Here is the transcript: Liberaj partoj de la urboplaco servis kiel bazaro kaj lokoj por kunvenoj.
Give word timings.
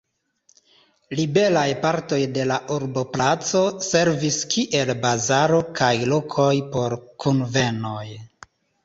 Liberaj 1.17 1.65
partoj 1.83 2.17
de 2.37 2.45
la 2.51 2.57
urboplaco 2.75 3.61
servis 3.89 4.39
kiel 4.55 4.93
bazaro 5.05 5.61
kaj 5.81 5.91
lokoj 6.15 6.47
por 6.77 6.97
kunvenoj. 7.27 8.05